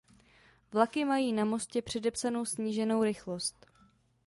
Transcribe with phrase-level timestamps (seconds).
[0.73, 3.65] Vlaky mají na mostě předepsanou sníženou rychlost.